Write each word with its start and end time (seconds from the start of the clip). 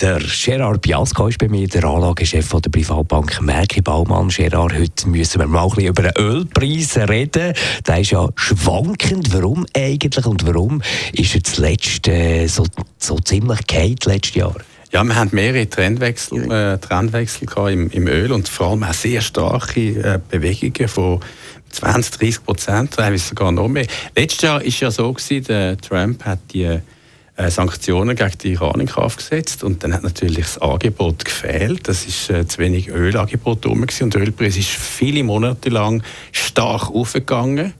der 0.00 0.20
Gerard 0.20 0.82
Biasco 0.82 1.28
ist 1.28 1.38
bei 1.38 1.48
mir, 1.48 1.66
der 1.68 1.84
Anlagechef 1.84 2.48
der 2.50 2.70
Privatbank 2.70 3.40
Merki 3.40 3.80
Baumann. 3.80 4.28
Gerard, 4.28 4.74
heute 4.74 5.08
müssen 5.08 5.40
wir 5.40 5.46
mal 5.46 5.68
ein 5.76 5.84
über 5.84 6.02
den 6.02 6.12
Ölpreis 6.18 6.96
reden. 6.96 7.54
Der 7.86 8.00
ist 8.00 8.10
ja 8.10 8.28
schwankend. 8.36 9.32
Warum 9.32 9.66
eigentlich 9.74 10.26
und 10.26 10.46
warum 10.46 10.82
ist 11.12 11.34
er 11.34 11.44
zuletzt 11.44 12.08
äh, 12.08 12.46
so, 12.46 12.64
so 12.98 13.18
ziemlich 13.18 13.66
gehalten 13.66 14.10
letztes 14.10 14.34
Jahr? 14.34 14.54
Ja, 14.92 15.02
wir 15.02 15.14
haben 15.14 15.30
mehrere 15.32 15.68
Trendwechsel, 15.68 16.50
äh, 16.50 16.78
Trendwechsel 16.78 17.48
im, 17.70 17.90
im, 17.90 18.06
Öl 18.06 18.32
und 18.32 18.48
vor 18.48 18.68
allem 18.68 18.84
auch 18.84 18.94
sehr 18.94 19.20
starke 19.20 19.80
äh, 19.80 20.20
Bewegungen 20.28 20.88
von 20.88 21.20
20, 21.70 22.18
30 22.18 22.44
Prozent, 22.44 22.90
teilweise 22.92 23.28
sogar 23.28 23.50
noch 23.52 23.68
mehr. 23.68 23.86
Letztes 24.14 24.42
Jahr 24.42 24.64
es 24.64 24.80
ja 24.80 24.90
so, 24.90 25.12
gewesen, 25.12 25.44
der 25.44 25.76
Trump 25.78 26.24
hat 26.24 26.38
die 26.52 26.80
Sanktionen 27.48 28.16
gegen 28.16 28.38
die 28.38 28.52
Iran 28.52 28.80
in 28.80 28.86
Kraft 28.86 29.18
gesetzt. 29.18 29.62
Und 29.64 29.84
dann 29.84 29.92
hat 29.92 30.02
natürlich 30.02 30.38
das 30.38 30.58
Angebot 30.58 31.24
gefehlt. 31.24 31.88
Das 31.88 32.06
ist 32.06 32.30
äh, 32.30 32.46
zu 32.46 32.58
wenig 32.58 32.88
Ölangebot 32.88 33.64
herum 33.64 33.86
und 34.00 34.14
der 34.14 34.20
Ölpreis 34.20 34.56
ist 34.56 34.68
viele 34.68 35.22
Monate 35.22 35.68
lang 35.68 36.02
stark 36.32 36.90
aufgegangen 36.90 37.74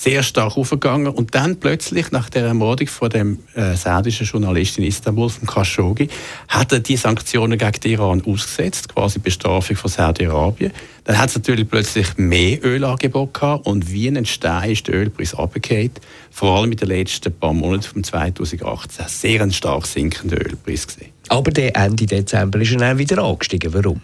sehr 0.00 0.22
stark 0.22 0.56
aufgegangen 0.56 1.08
und 1.08 1.34
dann 1.34 1.56
plötzlich 1.56 2.10
nach 2.10 2.30
der 2.30 2.46
Ermordung 2.46 2.88
von 2.88 3.10
dem 3.10 3.40
äh, 3.54 3.76
saudischen 3.76 4.26
Journalist 4.26 4.78
in 4.78 4.84
Istanbul, 4.84 5.28
von 5.28 5.46
Khashoggi, 5.46 6.08
hat 6.48 6.72
er 6.72 6.80
die 6.80 6.96
Sanktionen 6.96 7.58
gegen 7.58 7.80
den 7.80 7.92
Iran 7.92 8.22
ausgesetzt, 8.24 8.88
quasi 8.88 9.18
Bestrafung 9.18 9.76
von 9.76 9.90
Saudi-Arabien. 9.90 10.72
Dann 11.04 11.18
hat 11.18 11.28
es 11.28 11.34
natürlich 11.34 11.68
plötzlich 11.68 12.16
mehr 12.16 12.64
Ölangebot 12.64 13.34
gehabt 13.34 13.66
und 13.66 13.92
wie 13.92 14.08
ein 14.08 14.24
Stein 14.24 14.70
ist 14.70 14.88
der 14.88 14.94
Ölpreis 14.94 15.36
runtergefallen, 15.36 15.90
vor 16.30 16.56
allem 16.56 16.72
in 16.72 16.78
den 16.78 16.88
letzten 16.88 17.30
paar 17.34 17.52
Monaten 17.52 17.82
von 17.82 18.02
2018. 18.02 19.04
Sehr 19.06 19.42
ein 19.42 19.52
stark 19.52 19.86
sinkender 19.86 20.38
Ölpreis 20.38 20.86
gesehen. 20.86 21.12
Aber 21.28 21.50
der 21.50 21.76
Ende 21.76 22.06
Dezember 22.06 22.58
ist 22.58 22.72
er 22.72 22.78
dann 22.78 22.96
wieder 22.96 23.22
angestiegen. 23.22 23.74
Warum? 23.74 24.00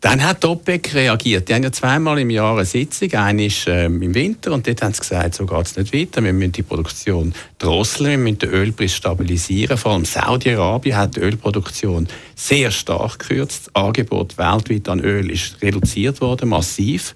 Dann 0.00 0.24
hat 0.24 0.42
die 0.42 0.46
OPEC 0.46 0.94
reagiert. 0.94 1.48
Die 1.48 1.54
haben 1.54 1.62
ja 1.62 1.70
zweimal 1.70 2.18
im 2.18 2.30
Jahr 2.30 2.54
eine 2.56 2.64
Sitzung. 2.64 3.12
Eine 3.12 3.46
ist 3.46 3.66
ähm, 3.68 4.00
im 4.00 4.14
Winter 4.14 4.52
und 4.52 4.66
dort 4.66 4.80
haben 4.80 4.94
sie 4.94 5.00
gesagt, 5.00 5.34
so 5.34 5.44
geht 5.44 5.66
es 5.66 5.76
nicht 5.76 5.92
weiter. 5.92 6.24
Wir 6.24 6.32
müssen 6.32 6.52
die 6.52 6.62
Produktion 6.62 7.34
drosseln, 7.58 8.10
wir 8.10 8.18
müssen 8.18 8.38
den 8.38 8.48
Ölpreis 8.48 8.94
stabilisieren. 8.94 9.76
Vor 9.76 9.92
allem 9.92 10.06
Saudi-Arabien 10.06 10.96
hat 10.96 11.16
die 11.16 11.20
Ölproduktion 11.20 12.08
sehr 12.34 12.70
stark 12.70 13.18
gekürzt. 13.18 13.66
Das 13.66 13.74
Angebot 13.74 14.38
weltweit 14.38 14.88
an 14.88 15.00
Öl 15.00 15.30
ist 15.30 15.60
reduziert 15.60 16.22
worden, 16.22 16.48
massiv. 16.48 17.14